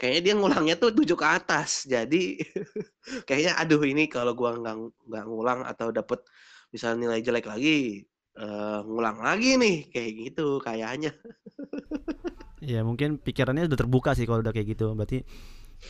kayaknya 0.03 0.21
dia 0.27 0.35
ngulangnya 0.35 0.75
tuh 0.83 0.91
tujuh 0.91 1.15
ke 1.15 1.27
atas, 1.39 1.87
jadi 1.87 2.35
kayaknya 3.29 3.53
aduh 3.63 3.83
ini 3.87 4.11
kalau 4.11 4.35
gua 4.35 4.59
nggak 4.59 4.77
nggak 5.07 5.25
ngulang 5.31 5.61
atau 5.63 5.95
dapet 5.95 6.27
misalnya 6.75 6.99
nilai 7.07 7.21
jelek 7.23 7.47
lagi, 7.47 8.03
eh, 8.35 8.79
ngulang 8.83 9.23
lagi 9.23 9.55
nih 9.63 9.77
kayak 9.95 10.11
gitu 10.27 10.59
kayaknya. 10.59 11.15
ya 12.73 12.83
mungkin 12.83 13.23
pikirannya 13.23 13.71
udah 13.71 13.79
terbuka 13.79 14.11
sih 14.19 14.27
kalau 14.27 14.43
udah 14.43 14.55
kayak 14.55 14.75
gitu 14.75 14.95
berarti 14.99 15.23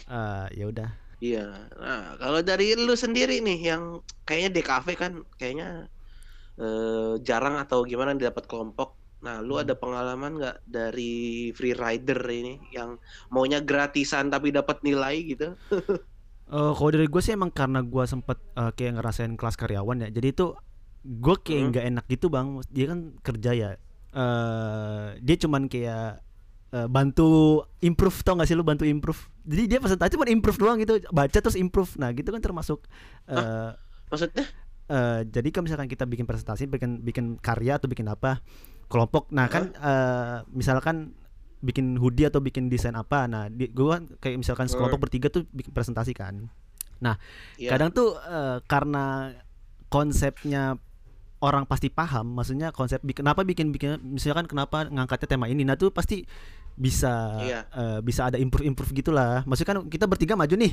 eh, 0.08 0.46
ya 0.52 0.66
udah 0.68 0.90
Iya. 1.22 1.70
Nah, 1.78 2.18
kalau 2.18 2.42
dari 2.42 2.74
lu 2.74 2.98
sendiri 2.98 3.38
nih 3.46 3.58
yang 3.70 4.02
kayaknya 4.26 4.50
DKV 4.58 4.86
kan 4.98 5.12
kayaknya 5.38 5.86
eh, 6.60 7.14
jarang 7.28 7.54
atau 7.62 7.78
gimana 7.86 8.18
didapat 8.18 8.44
kelompok. 8.50 9.01
Nah, 9.22 9.38
lu 9.46 9.54
Hmm. 9.54 9.62
ada 9.62 9.74
pengalaman 9.78 10.32
nggak 10.38 10.56
dari 10.66 11.12
free 11.54 11.74
rider 11.78 12.18
ini 12.30 12.58
yang 12.74 12.98
maunya 13.30 13.62
gratisan 13.62 14.26
tapi 14.34 14.50
dapat 14.50 14.82
nilai 14.82 15.14
gitu? 15.30 15.54
Eh, 16.52 16.72
kalau 16.76 16.90
dari 16.92 17.06
gue 17.08 17.22
sih 17.22 17.32
emang 17.32 17.48
karena 17.54 17.80
gue 17.80 18.04
sempet 18.04 18.36
eh, 18.58 18.70
kayak 18.76 19.00
ngerasain 19.00 19.34
kelas 19.38 19.56
karyawan 19.56 20.04
ya 20.04 20.08
jadi 20.12 20.28
itu 20.34 20.52
gue 21.02 21.34
kayak 21.40 21.62
Hmm. 21.62 21.70
nggak 21.72 21.84
enak 21.94 22.04
gitu 22.12 22.26
bang 22.28 22.60
dia 22.68 22.86
kan 22.92 22.98
kerja 23.24 23.50
ya 23.56 23.70
eh 24.12 25.06
dia 25.24 25.36
cuman 25.40 25.62
kayak 25.72 26.20
eh, 26.76 26.88
bantu 26.90 27.62
improve 27.80 28.16
tau 28.26 28.36
gak 28.36 28.48
sih 28.50 28.56
lu 28.58 28.66
bantu 28.66 28.84
improve 28.84 29.20
jadi 29.48 29.62
dia 29.70 29.78
presentasi 29.80 30.18
cuma 30.18 30.28
improve 30.28 30.58
doang 30.60 30.76
gitu 30.82 31.00
baca 31.14 31.38
terus 31.40 31.56
improve 31.56 31.92
nah 31.96 32.10
gitu 32.12 32.28
kan 32.34 32.42
termasuk 32.44 32.84
eh 33.28 33.72
Maksudnya? 34.10 34.44
eh, 34.90 35.20
jadi 35.26 35.48
kalau 35.54 35.64
misalkan 35.68 35.88
kita 35.90 36.04
bikin 36.04 36.26
presentasi 36.28 36.68
bikin 36.68 37.00
bikin 37.02 37.26
karya 37.40 37.78
atau 37.80 37.88
bikin 37.88 38.06
apa 38.10 38.42
kelompok. 38.92 39.32
Nah 39.32 39.48
kan 39.48 39.72
eh, 39.72 40.36
misalkan 40.52 41.16
bikin 41.64 41.96
hoodie 41.96 42.28
atau 42.28 42.42
bikin 42.42 42.66
desain 42.66 42.92
apa 42.92 43.24
nah 43.30 43.46
di, 43.46 43.70
gua 43.70 43.96
kan 43.96 44.02
kayak 44.18 44.36
misalkan 44.36 44.66
sekelompok 44.68 45.08
bertiga 45.08 45.32
tuh 45.32 45.48
bikin 45.48 45.72
presentasi 45.72 46.12
kan. 46.12 46.52
Iya. 47.58 47.74
kadang 47.74 47.90
tuh 47.90 48.14
eh, 48.20 48.58
karena 48.68 49.32
konsepnya 49.88 50.76
orang 51.42 51.66
pasti 51.66 51.90
paham 51.90 52.38
maksudnya 52.38 52.70
konsep 52.70 53.02
bikin 53.02 53.26
kenapa 53.26 53.42
bikin 53.42 53.74
bikin 53.74 53.98
misalkan 53.98 54.46
kenapa 54.46 54.86
ngangkatnya 54.86 55.26
tema 55.26 55.50
ini 55.50 55.66
nah 55.66 55.74
tuh 55.74 55.90
pasti 55.90 56.22
bisa 56.78 57.42
Iya. 57.42 57.60
eh, 57.68 57.98
bisa 58.00 58.30
ada 58.30 58.38
improve 58.40 58.64
improve 58.64 58.92
gitulah. 58.96 59.44
Maksudnya 59.44 59.70
kan 59.74 59.78
kita 59.90 60.04
bertiga 60.08 60.34
maju 60.38 60.54
nih 60.56 60.72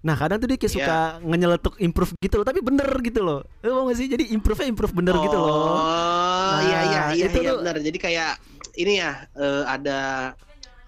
Nah 0.00 0.14
kadang 0.14 0.36
tuh 0.36 0.48
dia 0.48 0.56
kayak 0.56 0.72
Iya. 0.72 0.78
suka 0.80 0.98
ngenyeletuk 1.22 1.74
improve 1.78 2.12
gitu 2.16 2.34
loh, 2.34 2.46
tapi 2.46 2.60
bener 2.60 2.88
gitu 3.00 3.20
loh. 3.20 3.44
Lu 3.60 3.70
mau 3.70 3.84
gak 3.86 3.96
sih? 3.96 4.06
Jadi 4.06 4.32
improve-nya 4.32 4.68
improve 4.68 4.94
bener 4.94 5.12
gitu 5.18 5.36
loh. 5.36 5.76
Oh, 5.76 6.58
iya 6.62 6.78
iya 6.82 7.00
Nah, 7.02 7.12
iya 7.12 7.26
itu 7.26 7.38
iya 7.38 7.50
tuh- 7.52 7.58
benar. 7.60 7.76
Jadi 7.78 7.98
kayak 7.98 8.32
ini 8.74 8.92
ya 8.96 9.12
eh, 9.34 9.62
ada 9.66 10.00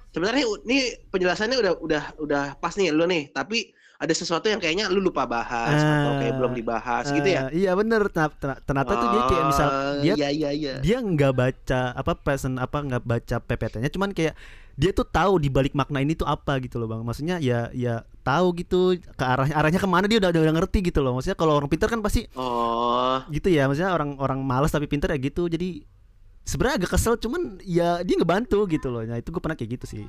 sebenarnya 0.09 0.45
ini 0.63 0.79
penjelasannya 1.07 1.57
udah 1.57 1.73
udah 1.79 2.03
udah 2.19 2.45
pas 2.57 2.73
nih 2.73 2.89
lu 2.89 3.05
nih, 3.05 3.29
tapi 3.29 3.69
ada 3.97 4.11
sesuatu 4.11 4.45
yang 4.45 4.59
kayaknya 4.59 4.89
lu 4.89 4.99
lupa 4.99 5.23
bahas 5.25 5.79
atau 5.79 6.19
kayak 6.19 6.33
Ah, 6.33 6.37
belum 6.37 6.53
dibahas 6.53 7.05
gitu 7.09 7.29
ya. 7.29 7.47
Eh, 7.47 7.63
Iya 7.63 7.77
bener. 7.77 8.03
Ternyata, 8.11 8.91
tuh 8.91 9.09
dia 9.09 9.23
kayak 9.27 9.45
misal 9.47 9.69
Oh, 9.69 9.95
dia 10.01 10.15
iya 10.17 10.29
iya 10.29 10.51
iya. 10.51 10.75
dia 10.81 10.99
nggak 10.99 11.33
baca 11.33 11.81
apa 11.93 12.13
present 12.17 12.57
apa 12.57 12.81
nggak 12.81 13.03
baca 13.03 13.37
PPT-nya, 13.39 13.89
cuman 13.89 14.11
kayak 14.11 14.35
dia 14.77 14.91
tuh 14.97 15.05
tahu 15.05 15.37
di 15.43 15.49
balik 15.53 15.77
makna 15.77 16.01
ini 16.01 16.17
tuh 16.17 16.27
apa 16.29 16.59
gitu 16.65 16.81
loh 16.81 16.89
bang. 16.91 17.03
Maksudnya 17.05 17.37
ya 17.43 17.69
ya 17.77 18.05
tahu 18.25 18.47
gitu 18.61 18.97
ke 18.97 19.25
arahnya 19.25 19.55
arahnya 19.59 19.81
ke 19.83 19.89
mana 19.91 20.07
dia 20.11 20.19
udah 20.23 20.31
udah, 20.33 20.43
udah 20.49 20.55
ngerti 20.63 20.79
gitu 20.89 21.01
loh. 21.05 21.13
Maksudnya 21.19 21.37
kalau 21.39 21.59
orang 21.59 21.71
pintar 21.71 21.89
kan 21.93 22.01
pasti 22.01 22.27
Oh, 22.37 23.21
gitu 23.33 23.49
ya. 23.53 23.69
Maksudnya 23.69 23.93
orang 23.93 24.17
orang 24.19 24.41
malas 24.45 24.73
tapi 24.73 24.87
pintar 24.91 25.13
ya 25.13 25.19
gitu. 25.21 25.47
Jadi 25.51 25.85
sebenarnya 26.45 26.77
agak 26.85 26.91
kesel 26.99 27.15
cuman 27.21 27.61
ya 27.63 28.03
dia 28.07 28.17
ngebantu 28.19 28.65
gitu 28.71 28.89
loh. 28.93 29.03
Nah 29.07 29.19
itu 29.21 29.29
gue 29.35 29.43
pernah 29.43 29.57
kayak 29.59 29.71
gitu 29.81 29.87
sih. 29.89 30.05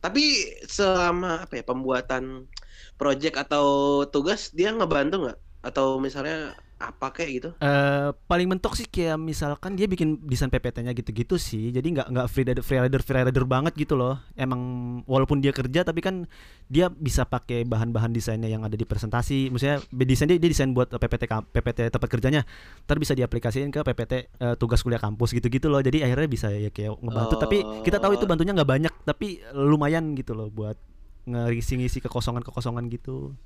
tapi 0.00 0.24
selama 0.64 1.44
apa 1.44 1.60
ya 1.60 1.64
pembuatan 1.64 2.48
project 2.96 3.36
atau 3.36 3.66
tugas 4.08 4.48
dia 4.56 4.72
ngebantu 4.72 5.28
nggak? 5.28 5.38
Atau 5.60 6.00
misalnya 6.00 6.56
apa 6.80 7.12
kayak 7.12 7.30
gitu? 7.36 7.50
Eh 7.60 8.08
paling 8.24 8.48
mentok 8.48 8.72
sih 8.72 8.88
kayak 8.88 9.20
misalkan 9.20 9.76
dia 9.76 9.84
bikin 9.84 10.16
desain 10.24 10.48
PPT-nya 10.48 10.96
gitu-gitu 10.96 11.36
sih. 11.36 11.68
Jadi 11.68 11.92
nggak 11.92 12.08
nggak 12.08 12.26
free 12.32 12.48
rider 12.48 12.64
free 12.64 12.80
rider 12.80 13.04
free 13.04 13.20
rider 13.20 13.44
banget 13.44 13.76
gitu 13.76 14.00
loh. 14.00 14.16
Emang 14.32 14.60
walaupun 15.04 15.44
dia 15.44 15.52
kerja 15.52 15.84
tapi 15.84 16.00
kan 16.00 16.24
dia 16.72 16.88
bisa 16.88 17.28
pakai 17.28 17.68
bahan-bahan 17.68 18.16
desainnya 18.16 18.48
yang 18.48 18.64
ada 18.64 18.80
di 18.80 18.88
presentasi. 18.88 19.52
Maksudnya 19.52 19.84
desain 19.92 20.24
dia, 20.24 20.40
dia 20.40 20.48
desain 20.48 20.72
buat 20.72 20.88
PPT 20.88 21.28
PPT 21.28 21.92
tempat 21.92 22.08
kerjanya. 22.08 22.48
Ntar 22.88 22.96
bisa 22.96 23.12
diaplikasiin 23.12 23.68
ke 23.68 23.84
PPT 23.84 24.12
eh, 24.40 24.54
tugas 24.56 24.80
kuliah 24.80 24.98
kampus 24.98 25.36
gitu-gitu 25.36 25.68
loh. 25.68 25.84
Jadi 25.84 26.00
akhirnya 26.00 26.28
bisa 26.32 26.48
ya 26.48 26.72
kayak 26.72 26.96
ngebantu. 26.96 27.36
Tapi 27.36 27.84
kita 27.84 28.00
tahu 28.00 28.16
itu 28.16 28.24
Oh. 28.24 28.28
bantunya 28.30 28.56
nggak 28.56 28.70
banyak 28.70 28.94
tapi 29.04 29.44
lumayan 29.52 30.16
gitu 30.16 30.32
loh 30.32 30.48
buat 30.48 30.80
ngisi-ngisi 31.26 32.00
kekosongan-kekosongan 32.00 32.88
gitu. 32.88 33.36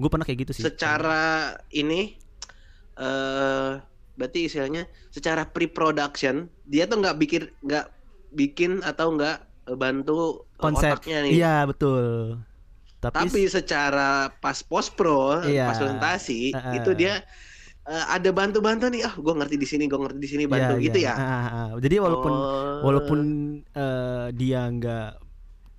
Gue 0.00 0.08
pernah 0.08 0.24
kayak 0.24 0.48
gitu 0.48 0.52
sih. 0.56 0.64
Secara 0.64 1.52
ini 1.68 2.16
eh 2.98 3.72
berarti 4.12 4.44
istilahnya 4.44 4.84
secara 5.08 5.48
pre-production 5.48 6.46
dia 6.68 6.84
tuh 6.84 7.00
nggak 7.00 7.16
bikin 7.16 7.42
nggak 7.64 7.86
bikin 8.32 8.80
atau 8.84 9.16
nggak 9.16 9.40
bantu 9.78 10.44
konsep. 10.58 10.98
otaknya 10.98 11.24
nih. 11.24 11.32
Iya 11.38 11.56
betul. 11.64 12.36
Tapi, 13.02 13.18
Tapi 13.18 13.40
secara 13.50 14.30
pas 14.38 14.62
post 14.62 14.94
pro, 14.94 15.42
Iya. 15.42 15.66
pas 15.66 15.78
presentasi 15.78 16.54
Heeh. 16.54 16.74
itu 16.78 16.90
dia 16.94 17.22
eh, 17.82 18.04
ada 18.10 18.30
bantu-bantu 18.30 18.86
nih. 18.86 19.02
Ah, 19.02 19.14
gue 19.18 19.34
ngerti 19.34 19.56
di 19.58 19.66
sini, 19.66 19.90
gue 19.90 19.98
ngerti 19.98 20.18
di 20.22 20.30
sini 20.30 20.44
bantu 20.46 20.78
Iya, 20.78 20.84
gitu 20.86 20.98
iya. 21.02 21.14
ya. 21.14 21.14
Ah, 21.18 21.46
ah. 21.50 21.68
Jadi 21.82 21.96
walaupun 21.98 22.30
Oh. 22.30 22.78
walaupun 22.86 23.20
eh, 23.74 24.26
dia 24.38 24.62
nggak 24.70 25.18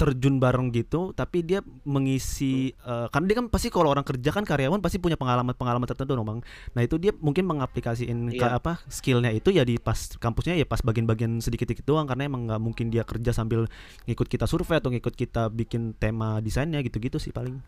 terjun 0.03 0.35
bareng 0.35 0.75
gitu, 0.75 1.15
tapi 1.15 1.39
dia 1.39 1.63
mengisi 1.87 2.75
eh, 2.75 3.07
karena 3.07 3.25
dia 3.31 3.37
kan 3.39 3.47
pasti 3.47 3.71
kalau 3.71 3.87
orang 3.87 4.03
kerja 4.03 4.35
kan 4.35 4.43
karyawan 4.43 4.83
pasti 4.83 4.99
punya 4.99 5.15
pengalaman-pengalaman 5.15 5.87
tertentu 5.87 6.19
dong, 6.19 6.27
Bang. 6.27 6.39
Nah, 6.75 6.83
itu 6.83 6.99
dia 6.99 7.15
mungkin 7.23 7.47
mengaplikasiin 7.47 8.35
ke 8.35 8.43
Iya. 8.43 8.59
apa 8.59 8.83
skillnya 8.91 9.31
itu 9.31 9.55
ya 9.55 9.63
di 9.63 9.79
pas 9.79 9.95
kampusnya 10.19 10.59
ya 10.59 10.67
pas 10.67 10.83
bagian-bagian 10.83 11.39
sedikit-sedikit 11.39 11.87
doang 11.87 12.03
karena 12.03 12.27
emang 12.27 12.51
nggak 12.51 12.59
mungkin 12.59 12.91
dia 12.91 13.07
kerja 13.07 13.31
sambil 13.31 13.71
ngikut 14.03 14.27
kita 14.27 14.43
survei 14.43 14.83
atau 14.83 14.91
ngikut 14.91 15.15
kita 15.15 15.47
bikin 15.47 15.95
tema 15.95 16.43
desainnya 16.43 16.83
gitu-gitu 16.83 17.15
sih 17.15 17.31
paling. 17.31 17.63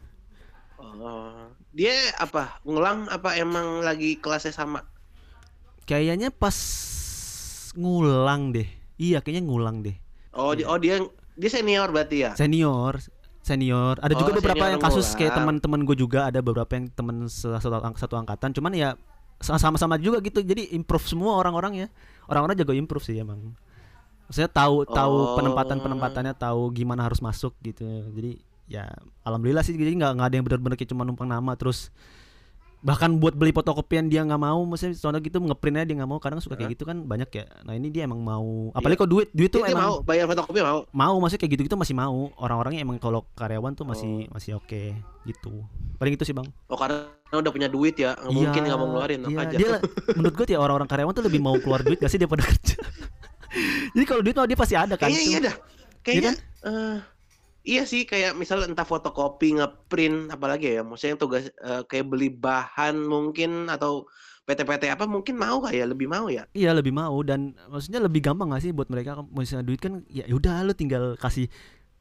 Oh. 0.75 1.47
Dia 1.71 1.95
apa? 2.19 2.59
Ngulang 2.67 3.07
apa 3.07 3.39
emang 3.39 3.79
lagi 3.79 4.19
kelasnya 4.19 4.51
sama? 4.51 4.83
Kayaknya 5.87 6.35
pas 6.35 6.55
ngulang 7.75 8.51
deh. 8.55 8.67
Iya, 8.95 9.19
kayaknya 9.19 9.43
ngulang 9.47 9.83
deh. 9.83 9.95
Oh, 10.31 10.51
di- 10.51 10.67
oh 10.67 10.75
dia 10.75 10.99
dia 11.35 11.49
senior 11.49 11.87
berarti 11.91 12.17
ya? 12.23 12.31
senior 12.33 12.99
senior. 13.45 14.01
Ada 14.01 14.17
juga 14.17 14.31
Oh, 14.33 14.37
beberapa 14.41 14.57
senior 14.57 14.73
yang 14.73 14.81
kasus 14.81 15.13
kayak 15.13 15.37
teman-teman 15.37 15.85
gue 15.85 15.93
juga 15.95 16.25
ada 16.25 16.41
beberapa 16.41 16.71
yang 16.73 16.89
teman 16.89 17.29
satu, 17.29 17.77
ang- 17.77 17.93
satu 17.93 18.17
angkatan. 18.17 18.49
Cuman 18.49 18.73
ya 18.73 18.97
sa- 19.37 19.61
sama-sama 19.61 20.01
juga 20.01 20.17
gitu. 20.17 20.41
Jadi 20.41 20.73
improve 20.73 21.05
semua 21.05 21.37
orang-orang 21.37 21.85
ya. 21.85 21.87
Orang-orang 22.25 22.57
jago 22.57 22.73
improve 22.73 23.05
sih 23.05 23.21
emang. 23.21 23.53
Maksudnya 24.25 24.49
tahu 24.49 24.89
tahu 24.89 25.13
Oh. 25.13 25.37
penempatan 25.37 25.77
penempatannya 25.77 26.33
tahu 26.33 26.73
gimana 26.73 27.05
harus 27.05 27.21
masuk 27.21 27.53
gitu. 27.61 27.85
Jadi 28.17 28.41
ya 28.65 28.89
alhamdulillah 29.21 29.61
sih. 29.61 29.77
Jadi 29.77 29.93
nggak 29.93 30.11
nggak 30.17 30.25
ada 30.25 30.35
yang 30.41 30.45
benar-benar 30.49 30.75
kayak 30.75 30.89
cuma 30.89 31.05
numpang 31.05 31.29
nama 31.29 31.53
terus 31.53 31.93
bahkan 32.85 33.17
buat 33.17 33.33
beli 33.33 33.49
fotokopian 33.49 34.05
dia 34.05 34.21
nggak 34.21 34.37
mau 34.37 34.61
maksudnya 34.61 34.93
contoh 34.93 35.17
gitu 35.19 35.37
ngeprintnya 35.41 35.83
dia 35.83 35.95
nggak 35.97 36.07
mau. 36.07 36.21
Kadang 36.21 36.37
suka 36.37 36.53
kayak 36.53 36.77
gitu 36.77 36.85
kan 36.85 37.01
banyak 37.01 37.25
ya. 37.27 37.45
Nah 37.65 37.73
ini 37.73 37.89
dia 37.89 38.05
emang 38.05 38.21
mau. 38.21 38.69
Apalagi 38.71 39.01
kok 39.01 39.09
duit 39.09 39.27
duit 39.31 39.49
tuh 39.49 39.59
Dia, 39.59 39.73
emang 39.73 39.81
mau 39.81 39.95
bayar 39.99 40.29
fotokopi 40.29 40.61
mau. 40.61 40.85
mau 40.87 41.15
maksudnya 41.17 41.41
kayak 41.41 41.53
gitu-gitu 41.57 41.75
masih 41.75 41.97
mau. 41.97 42.29
Orang-orangnya 42.37 42.85
emang 42.85 43.01
kalau 43.01 43.25
karyawan 43.33 43.73
tuh 43.73 43.83
masih 43.83 44.29
Oh. 44.29 44.37
masih 44.37 44.51
oke 44.55 44.93
gitu. 45.25 45.65
Paling 45.97 46.13
itu 46.13 46.23
sih 46.23 46.31
bang. 46.31 46.45
Oh 46.69 46.77
karena 46.77 47.09
udah 47.33 47.49
punya 47.49 47.65
duit 47.65 47.97
ya, 47.97 48.13
nggak 48.13 48.31
mungkin 48.31 48.61
nggak 48.63 48.77
mau 48.77 48.87
ngeluarin 48.87 49.19
iya, 49.25 49.39
aja. 49.41 49.57
dia 49.57 49.69
menurut 50.13 50.33
gue 50.35 50.45
ya 50.47 50.55
orang-orang 50.55 50.85
karyawan 50.85 51.11
tuh 51.11 51.25
lebih 51.25 51.41
mau 51.41 51.57
keluar 51.57 51.81
duit 51.81 51.97
gak 51.97 52.07
sih 52.07 52.15
daripada 52.15 52.45
kerja? 52.47 52.77
Jadi 53.91 54.05
kalau 54.05 54.21
duit 54.21 54.35
mah 54.35 54.45
dia 54.45 54.55
pasti 54.55 54.75
ada 54.75 54.93
kan 54.93 55.07
Kayaknya 55.07 55.23
iya 55.23 55.33
Cuma- 55.33 55.43
dah. 55.43 55.55
Kayaknya 55.99 56.31
eh, 56.61 56.95
iya 57.65 57.83
sih 57.83 58.05
kayak 58.05 58.37
misal 58.37 58.61
entah 58.63 58.85
fotokopi, 58.85 59.57
ngeprint 59.57 60.31
apalagi 60.31 60.77
ya, 60.77 60.81
maksudnya 60.85 61.17
yang 61.17 61.21
tugas 61.21 61.43
eh, 61.49 61.81
kayak 61.89 62.05
beli 62.05 62.29
bahan 62.29 63.01
mungkin 63.03 63.67
atau 63.67 64.05
PT-PT 64.45 64.93
apa 64.93 65.09
mungkin 65.09 65.41
mau 65.41 65.57
kayak 65.57 65.97
lebih 65.97 66.05
mau 66.05 66.29
ya. 66.29 66.45
iya 66.53 66.69
lebih 66.69 66.93
mau 66.93 67.17
dan 67.25 67.57
maksudnya 67.65 67.97
lebih 67.97 68.21
gampang 68.21 68.53
gak 68.53 68.61
sih 68.61 68.69
buat 68.69 68.93
mereka 68.93 69.25
misalnya 69.33 69.65
duit 69.65 69.81
kan 69.81 70.05
ya 70.05 70.21
udah 70.29 70.61
lu 70.61 70.77
tinggal 70.77 71.17
kasih 71.17 71.49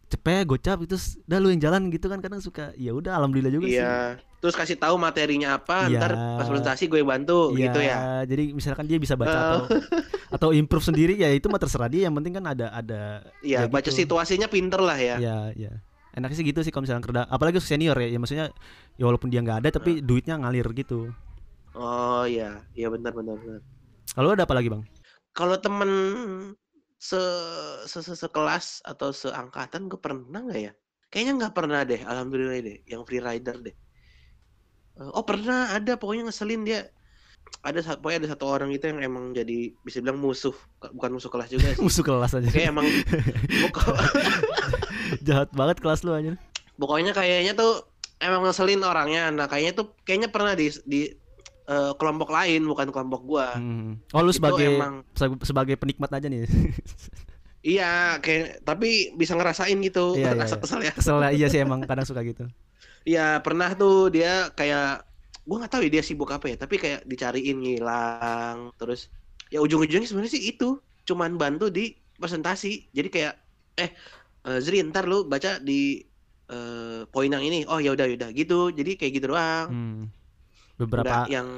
cepet 0.05 0.45
gocap 0.45 0.79
itu 0.81 0.95
udah 1.25 1.39
lu 1.39 1.49
yang 1.49 1.61
jalan 1.61 1.89
gitu 1.89 2.07
kan 2.07 2.19
kadang 2.19 2.39
suka 2.39 2.71
ya 2.75 2.91
udah 2.91 3.17
alhamdulillah 3.17 3.51
juga 3.51 3.67
sih 3.67 3.79
Iya. 3.79 4.21
Terus 4.39 4.53
kasih 4.55 4.77
tahu 4.77 5.01
materinya 5.01 5.57
apa, 5.57 5.89
Iya. 5.89 5.97
ntar 5.97 6.13
pas 6.13 6.45
presentasi 6.45 6.85
gue 6.85 7.01
bantu 7.01 7.57
Iya, 7.57 7.61
gitu 7.65 7.81
ya. 7.81 7.97
jadi 8.29 8.53
misalkan 8.53 8.85
dia 8.85 9.01
bisa 9.01 9.17
baca 9.17 9.33
Oh. 9.33 9.41
atau 9.41 9.59
atau 10.37 10.49
improve 10.53 10.85
sendiri 10.85 11.17
ya 11.17 11.33
itu 11.33 11.49
mah 11.49 11.57
terserah 11.57 11.89
dia 11.89 12.05
yang 12.05 12.15
penting 12.15 12.37
kan 12.37 12.45
ada 12.47 12.69
ada 12.69 13.25
Iya, 13.41 13.65
ya 13.65 13.73
baca 13.73 13.89
gitu. 13.89 13.97
situasinya 13.97 14.45
pinter 14.47 14.79
lah 14.79 15.01
ya. 15.01 15.17
Iya, 15.17 15.39
iya. 15.57 15.73
Enaknya 16.13 16.37
sih 16.37 16.47
gitu 16.47 16.61
sih 16.61 16.71
kalau 16.71 16.85
misalnya 16.85 17.03
kerja, 17.03 17.23
apalagi 17.27 17.59
senior 17.59 17.97
ya, 17.99 18.07
ya 18.07 18.19
maksudnya 18.21 18.47
ya 18.95 19.05
walaupun 19.05 19.33
dia 19.33 19.41
nggak 19.41 19.65
ada 19.65 19.69
tapi 19.73 19.99
duitnya 19.99 20.37
ngalir 20.37 20.69
gitu. 20.77 21.11
Oh 21.73 22.23
iya, 22.23 22.63
iya 22.77 22.87
benar 22.87 23.11
benar 23.11 23.35
benar. 23.35 23.65
Kalau 24.13 24.31
ada 24.31 24.45
apa 24.45 24.55
lagi 24.55 24.69
bang? 24.71 24.85
Kalau 25.33 25.57
temen 25.59 25.91
se, 27.09 27.21
se, 27.93 27.99
se- 28.07 28.21
sekelas 28.25 28.67
atau 28.91 29.09
seangkatan 29.23 29.83
gue 29.91 30.01
pernah 30.07 30.41
nggak 30.47 30.61
ya? 30.67 30.73
Kayaknya 31.11 31.33
nggak 31.39 31.55
pernah 31.59 31.81
deh, 31.91 32.01
alhamdulillah 32.11 32.59
deh, 32.69 32.77
yang 32.93 33.03
free 33.09 33.23
rider 33.29 33.57
deh. 33.67 33.75
Eh, 34.99 35.11
Oh 35.17 35.25
pernah 35.27 35.75
ada, 35.77 35.93
pokoknya 36.01 36.23
ngeselin 36.31 36.63
dia. 36.69 36.81
Ada 37.67 37.81
pokoknya 38.01 38.19
ada 38.25 38.31
satu 38.37 38.45
orang 38.55 38.71
itu 38.77 38.85
yang 38.91 39.01
emang 39.09 39.25
jadi 39.39 39.75
bisa 39.87 39.99
bilang 40.05 40.19
musuh, 40.25 40.55
bukan 40.97 41.11
musuh 41.17 41.31
kelas 41.33 41.49
juga 41.55 41.69
sih. 41.79 41.83
Musuh 41.87 42.05
kelas 42.07 42.33
aja. 42.39 42.49
Kayak 42.55 42.69
emang 42.75 42.89
Jahat 45.27 45.51
banget 45.55 45.77
kelas 45.83 46.03
lu 46.07 46.13
aja. 46.15 46.35
pokoknya 46.81 47.11
kayaknya 47.19 47.53
tuh 47.61 47.71
emang 48.19 48.41
ngeselin 48.47 48.83
orangnya. 48.91 49.31
Nah 49.37 49.47
kayaknya 49.51 49.73
tuh 49.79 49.87
kayaknya 50.07 50.29
pernah 50.35 50.53
di 50.59 50.67
di 50.93 50.99
eh, 51.65 51.93
kelompok 51.95 52.29
lain 52.29 52.65
bukan 52.65 52.89
kelompok 52.89 53.23
gua. 53.23 53.57
Hmm. 53.57 53.99
Oh 54.11 54.21
lu 54.21 54.31
Itu 54.31 54.39
sebagai 54.39 54.67
emang- 54.71 55.03
se- 55.13 55.43
sebagai 55.43 55.75
penikmat 55.75 56.11
aja 56.11 56.27
nih. 56.27 56.45
Iya, 57.65 58.21
kayak 58.21 58.61
tapi 58.61 59.17
bisa 59.17 59.33
ngerasain 59.33 59.81
gitu, 59.81 60.21
Iya, 60.21 60.37
iya, 60.37 60.41
rasa 60.45 60.57
iya. 60.57 60.61
kesel 60.61 60.81
ya. 60.85 60.93
Kesel 60.93 61.17
lah, 61.17 61.31
iya 61.33 61.49
sih 61.49 61.61
emang 61.65 61.81
kadang 61.83 62.05
suka 62.05 62.21
gitu. 62.21 62.45
Iya 63.05 63.41
pernah 63.41 63.73
tuh 63.73 64.13
dia 64.13 64.53
kayak 64.53 65.01
gue 65.45 65.57
nggak 65.57 65.73
tahu 65.73 65.83
ya 65.85 65.91
dia 65.91 66.03
sibuk 66.03 66.29
apa 66.29 66.49
ya 66.49 66.57
tapi 66.57 66.77
kayak 66.77 67.05
dicariin 67.05 67.61
ngilang 67.61 68.73
terus 68.77 69.13
ya 69.49 69.61
ujung-ujungnya 69.61 70.05
sebenarnya 70.05 70.33
sih 70.33 70.45
itu 70.49 70.77
cuman 71.05 71.37
bantu 71.37 71.69
di 71.69 71.93
presentasi 72.17 72.89
jadi 72.91 73.09
kayak 73.09 73.35
eh 73.77 73.91
eh, 74.43 74.59
Zri 74.61 74.81
ntar 74.85 75.05
lu 75.05 75.25
baca 75.25 75.61
di 75.61 76.01
eh, 76.49 77.01
poin 77.07 77.29
yang 77.29 77.41
ini 77.41 77.65
oh 77.65 77.77
ya 77.77 77.93
udah 77.93 78.09
udah 78.09 78.29
gitu 78.33 78.73
jadi 78.73 78.97
kayak 78.97 79.13
gitu 79.15 79.27
doang 79.29 79.69
Hmm. 79.69 80.03
Nggak 80.75 80.81
Beberapa 80.81 81.17
yang 81.29 81.49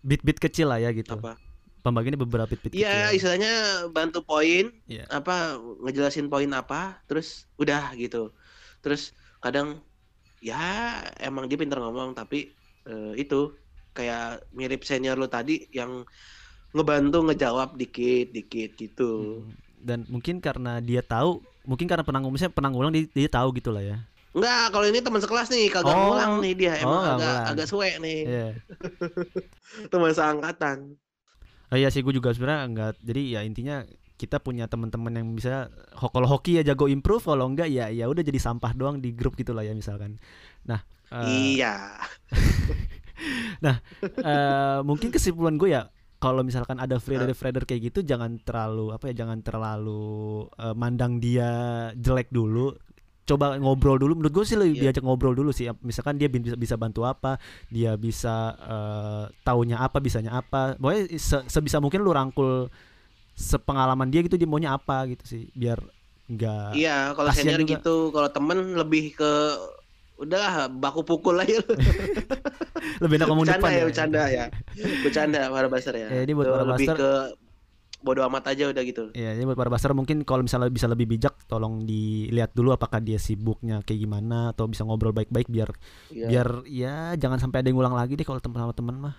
bit-bit 0.00 0.38
kecil 0.38 0.68
lah 0.68 0.78
ya 0.78 0.92
gitu. 0.92 1.12
apa 1.12 1.36
Pembagiannya 1.80 2.18
beberapa 2.18 2.50
bit-bit 2.50 2.74
Iya 2.74 3.10
kecil. 3.10 3.16
istilahnya 3.16 3.52
bantu 3.90 4.20
poin 4.20 4.74
Iya. 4.86 5.06
apa 5.08 5.56
ngejelasin 5.82 6.26
poin 6.26 6.50
apa 6.50 6.98
terus 7.06 7.46
udah 7.56 7.94
gitu 7.94 8.34
terus 8.82 9.10
kadang 9.38 9.78
ya 10.38 10.58
emang 11.18 11.46
dia 11.46 11.56
pintar 11.56 11.78
ngomong 11.78 12.12
tapi 12.12 12.50
eh, 12.84 13.12
itu 13.16 13.54
kayak 13.90 14.44
mirip 14.52 14.82
senior 14.82 15.16
lo 15.16 15.26
tadi 15.26 15.66
yang 15.70 16.04
ngebantu 16.70 17.24
ngejawab 17.24 17.74
dikit 17.74 18.30
dikit 18.30 18.76
gitu 18.76 19.10
Hmm. 19.40 19.54
Dan 19.76 20.02
mungkin 20.10 20.42
karena 20.42 20.82
dia 20.82 20.98
tahu, 20.98 21.38
mungkin 21.62 21.86
karena 21.86 22.02
pernah 22.02 22.18
misalnya 22.18 22.50
pernah 22.50 22.74
ngulang 22.74 22.90
dia, 22.90 23.06
dia 23.06 23.30
tahu 23.30 23.54
gitu 23.54 23.70
lah 23.70 23.84
ya. 23.86 24.02
Enggak, 24.36 24.64
kalau 24.68 24.86
ini 24.86 25.00
teman 25.00 25.18
sekelas 25.18 25.48
nih, 25.48 25.72
kagak 25.72 25.90
Oh. 25.90 26.12
ngulang 26.12 26.32
nih 26.38 26.52
dia, 26.52 26.72
emang 26.76 26.92
Oh, 26.92 27.04
agak 27.10 27.16
ngulang. 27.16 27.50
agak 27.50 27.66
suwe 27.66 27.90
nih. 27.96 28.20
Iya. 28.22 28.48
Teman 29.92 30.12
seangkatan. 30.12 30.78
Oh 31.66 31.76
iya 31.76 31.88
sih 31.88 31.98
gue 31.98 32.12
juga 32.12 32.30
sebenarnya 32.30 32.62
enggak. 32.62 32.92
Jadi 33.00 33.22
ya 33.32 33.40
intinya 33.42 33.76
kita 34.16 34.38
punya 34.38 34.64
teman-teman 34.64 35.12
yang 35.12 35.28
bisa 35.32 35.68
kalau 35.92 36.24
hoki 36.26 36.56
ya 36.56 36.62
jago 36.62 36.86
improve, 36.86 37.20
kalau 37.22 37.48
enggak 37.48 37.68
ya 37.68 37.88
ya 37.88 38.06
udah 38.06 38.20
jadi 38.20 38.36
sampah 38.36 38.72
doang 38.72 39.00
di 39.00 39.10
grup 39.10 39.34
gitu 39.34 39.50
lah 39.50 39.60
ya 39.60 39.72
misalkan. 39.72 40.20
Nah, 40.62 40.84
eh, 41.10 41.56
Iya. 41.56 41.96
eh, 43.64 44.78
mungkin 44.82 45.08
kesimpulan 45.08 45.56
gue 45.56 45.72
ya 45.72 45.88
kalau 46.16 46.40
misalkan 46.40 46.76
ada 46.76 46.96
Nah. 46.96 47.02
freelancer 47.02 47.34
freelancer 47.34 47.64
kayak 47.64 47.82
gitu 47.90 48.00
jangan 48.02 48.40
terlalu 48.40 48.92
apa 48.92 49.12
ya 49.12 49.24
jangan 49.24 49.40
terlalu 49.40 50.04
eh, 50.54 50.72
mandang 50.72 51.18
dia 51.18 51.50
jelek 51.92 52.28
dulu 52.30 52.72
coba 53.26 53.58
ngobrol 53.58 53.98
dulu 53.98 54.14
menurut 54.14 54.30
gue 54.32 54.44
sih 54.46 54.54
lebih 54.54 54.74
Iya. 54.78 54.82
diajak 54.88 55.02
ngobrol 55.02 55.34
dulu 55.34 55.50
sih 55.50 55.66
misalkan 55.82 56.14
dia 56.14 56.30
bisa 56.30 56.54
bisa 56.54 56.74
bantu 56.74 57.02
apa 57.02 57.42
dia 57.68 57.98
bisa 57.98 58.34
eh, 58.56 59.24
taunya 59.42 59.76
apa 59.76 59.98
bisanya 59.98 60.38
apa 60.38 60.78
pokoknya 60.78 61.02
se- 61.18 61.46
sebisa 61.46 61.82
mungkin 61.82 62.00
lu 62.00 62.14
rangkul 62.14 62.70
sepengalaman 63.34 64.08
dia 64.08 64.22
gitu 64.22 64.34
dia 64.34 64.46
maunya 64.46 64.72
apa 64.72 65.04
gitu 65.06 65.26
sih 65.26 65.42
biar 65.52 65.82
enggak 66.26 66.72
Iya, 66.72 67.12
kalau 67.12 67.30
senior 67.30 67.60
juga. 67.60 67.70
gitu, 67.78 67.96
kalau 68.10 68.30
temen 68.30 68.58
lebih 68.74 69.12
ke 69.12 69.32
udahlah 70.16 70.66
baku 70.66 71.04
pukul 71.04 71.36
aja 71.36 71.60
lu. 71.60 71.74
lebih 73.04 73.14
enak 73.20 73.26
ngomong 73.28 73.44
Bercanda 73.44 73.60
depan 73.60 73.70
ya, 73.70 73.84
bercanda 73.84 74.22
ya. 74.26 74.44
Bercanda 75.04 75.40
para 75.52 75.68
basar 75.68 75.94
ya. 75.94 76.08
Ya, 76.08 76.20
ini 76.24 76.32
buat 76.32 76.48
para 76.48 76.64
lebih 76.64 76.88
ke 76.96 77.10
bodo 77.98 78.20
amat 78.24 78.52
aja 78.52 78.68
udah 78.68 78.82
gitu. 78.82 79.04
Ya, 79.12 79.32
ini 79.32 79.42
buat 79.42 79.54
para 79.54 79.68
baser 79.68 79.90
mungkin 79.90 80.22
kalau 80.22 80.40
misalnya 80.40 80.68
bisa 80.68 80.86
lebih 80.86 81.08
bijak, 81.08 81.34
tolong 81.44 81.82
dilihat 81.82 82.52
dulu 82.52 82.70
apakah 82.70 82.98
dia 82.98 83.16
sibuknya 83.16 83.80
kayak 83.80 84.00
gimana 84.00 84.50
atau 84.50 84.66
bisa 84.66 84.82
ngobrol 84.82 85.10
baik-baik 85.10 85.46
biar 85.46 85.70
Iya. 86.08 86.26
biar 86.28 86.48
ya 86.64 86.94
jangan 87.14 87.38
sampai 87.38 87.60
ada 87.60 87.68
yang 87.68 87.76
ngulang 87.76 87.92
lagi 87.92 88.14
deh 88.14 88.22
kalau 88.22 88.38
teman 88.38 88.60
sama 88.60 88.72
teman 88.72 88.96
mah. 89.00 89.14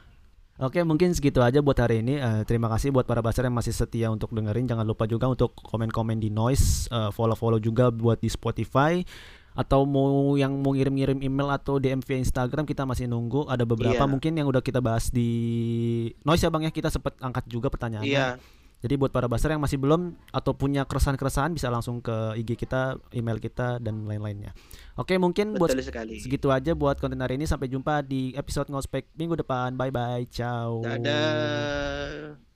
Oke, 0.57 0.81
mungkin 0.81 1.13
segitu 1.13 1.37
aja 1.37 1.61
buat 1.61 1.77
hari 1.77 2.01
ini. 2.01 2.17
Eh, 2.17 2.41
terima 2.43 2.65
kasih 2.65 2.89
buat 2.89 3.05
para 3.05 3.21
baser 3.21 3.45
yang 3.45 3.53
masih 3.53 3.69
setia 3.69 4.09
untuk 4.09 4.33
dengerin. 4.33 4.65
Jangan 4.65 4.81
lupa 4.83 5.05
juga 5.05 5.29
untuk 5.29 5.53
komen-komen 5.53 6.17
di 6.17 6.33
Noise, 6.33 6.89
eh, 6.89 7.13
follow-follow 7.13 7.61
juga 7.61 7.93
buat 7.93 8.17
di 8.17 8.25
Spotify 8.25 9.05
atau 9.53 9.85
mau 9.85 10.33
yang 10.33 10.57
mau 10.57 10.73
ngirim-ngirim 10.73 11.17
email 11.19 11.49
atau 11.51 11.77
DM 11.77 11.97
via 11.99 12.17
Instagram 12.17 12.65
kita 12.65 12.85
masih 12.85 13.05
nunggu. 13.05 13.45
Ada 13.45 13.65
beberapa 13.65 14.01
Iya. 14.01 14.09
mungkin 14.09 14.33
yang 14.33 14.45
udah 14.45 14.61
kita 14.61 14.81
bahas 14.81 15.09
di 15.09 15.29
Noise 16.21 16.45
ya 16.45 16.49
Bang 16.49 16.61
ya. 16.61 16.73
Kita 16.73 16.89
sempat 16.89 17.13
angkat 17.17 17.45
juga 17.45 17.69
pertanyaannya. 17.69 18.09
Iya. 18.09 18.27
Jadi 18.77 18.93
buat 18.93 19.09
para 19.09 19.25
baser 19.25 19.49
yang 19.49 19.63
masih 19.63 19.81
belum 19.81 20.13
atau 20.29 20.53
punya 20.53 20.85
keresahan-keresahan 20.85 21.49
bisa 21.49 21.73
langsung 21.73 21.97
ke 21.97 22.37
IG 22.37 22.53
kita, 22.61 23.01
email 23.09 23.41
kita 23.41 23.81
dan 23.81 24.05
lain-lainnya. 24.05 24.53
Oke, 24.93 25.17
mungkin 25.17 25.57
buat 25.57 25.73
Betul 25.73 25.85
sekali. 25.85 26.21
segitu 26.21 26.53
aja 26.53 26.77
buat 26.77 27.01
konten 27.01 27.17
hari 27.17 27.41
ini. 27.41 27.49
Sampai 27.49 27.73
jumpa 27.73 28.05
di 28.05 28.37
episode 28.37 28.69
ngospek 28.69 29.09
minggu 29.17 29.33
depan. 29.41 29.73
Bye 29.73 29.89
bye. 29.89 30.25
Ciao. 30.29 30.85
Dadah. 30.85 32.46